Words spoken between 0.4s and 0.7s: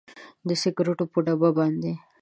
د